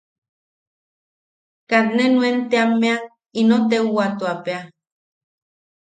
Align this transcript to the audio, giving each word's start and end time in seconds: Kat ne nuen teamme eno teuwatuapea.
Kat 1.73 1.87
ne 1.95 2.05
nuen 2.15 2.37
teamme 2.49 2.91
eno 3.41 3.57
teuwatuapea. 3.69 4.59